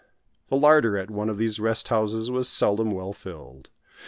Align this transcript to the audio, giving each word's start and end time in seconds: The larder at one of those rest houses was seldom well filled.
The 0.49 0.55
larder 0.55 0.97
at 0.97 1.11
one 1.11 1.29
of 1.29 1.37
those 1.37 1.59
rest 1.59 1.89
houses 1.89 2.31
was 2.31 2.49
seldom 2.49 2.89
well 2.89 3.13
filled. 3.13 3.69